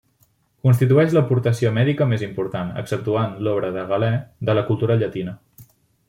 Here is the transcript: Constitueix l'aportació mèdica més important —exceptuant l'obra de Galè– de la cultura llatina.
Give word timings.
Constitueix 0.67 1.11
l'aportació 1.17 1.73
mèdica 1.75 2.07
més 2.13 2.23
important 2.29 2.71
—exceptuant 2.81 3.35
l'obra 3.47 3.69
de 3.79 3.83
Galè– 3.91 4.13
de 4.51 4.57
la 4.61 4.65
cultura 4.71 4.97
llatina. 5.03 5.35